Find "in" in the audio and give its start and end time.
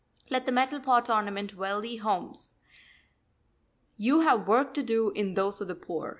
5.11-5.35